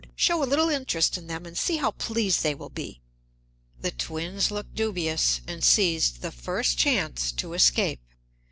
[0.15, 3.01] Show a little interest in them and see how pleased they will be!"
[3.79, 8.01] The twins looked dubious, and seized the first chance to escape.